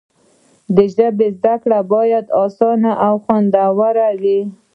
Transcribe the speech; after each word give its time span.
د 0.75 0.77
ژبې 0.95 1.27
زده 1.37 1.55
کړه 1.63 1.79
باید 1.93 2.25
اسانه 2.45 2.91
او 3.05 3.13
خوندوره 3.23 4.09
وي. 4.21 4.41